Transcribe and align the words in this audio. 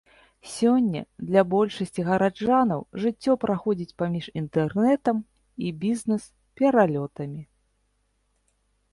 Сёння 0.51 1.01
для 1.31 1.41
большасці 1.53 2.05
гараджанаў 2.07 2.79
жыццё 3.03 3.35
праходзіць 3.43 3.97
паміж 4.01 4.25
інтэрнэтам 4.41 5.17
і 5.65 5.73
бізнес-пералётамі. 5.83 7.41